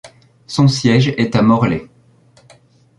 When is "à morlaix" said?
1.35-1.85